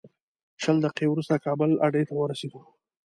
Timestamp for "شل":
0.61-0.77